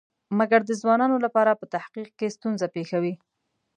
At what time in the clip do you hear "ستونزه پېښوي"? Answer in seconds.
2.35-3.13